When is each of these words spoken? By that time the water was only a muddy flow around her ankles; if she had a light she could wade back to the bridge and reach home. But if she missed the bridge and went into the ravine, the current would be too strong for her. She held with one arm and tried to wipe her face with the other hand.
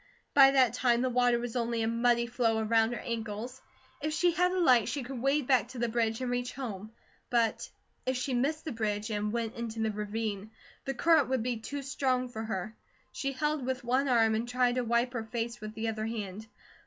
By 0.33 0.49
that 0.49 0.73
time 0.73 1.03
the 1.03 1.11
water 1.11 1.37
was 1.37 1.55
only 1.55 1.83
a 1.83 1.87
muddy 1.87 2.25
flow 2.25 2.57
around 2.57 2.91
her 2.93 2.99
ankles; 3.01 3.61
if 4.01 4.13
she 4.13 4.31
had 4.31 4.51
a 4.51 4.57
light 4.57 4.89
she 4.89 5.03
could 5.03 5.21
wade 5.21 5.45
back 5.45 5.67
to 5.67 5.77
the 5.77 5.89
bridge 5.89 6.21
and 6.21 6.31
reach 6.31 6.53
home. 6.53 6.91
But 7.29 7.69
if 8.07 8.17
she 8.17 8.33
missed 8.33 8.65
the 8.65 8.71
bridge 8.71 9.11
and 9.11 9.31
went 9.31 9.53
into 9.55 9.79
the 9.79 9.91
ravine, 9.91 10.49
the 10.85 10.95
current 10.95 11.29
would 11.29 11.43
be 11.43 11.57
too 11.57 11.83
strong 11.83 12.29
for 12.29 12.41
her. 12.45 12.75
She 13.11 13.33
held 13.33 13.63
with 13.63 13.83
one 13.83 14.07
arm 14.09 14.33
and 14.33 14.49
tried 14.49 14.73
to 14.73 14.83
wipe 14.83 15.13
her 15.13 15.23
face 15.25 15.61
with 15.61 15.75
the 15.75 15.87
other 15.87 16.07
hand. 16.07 16.47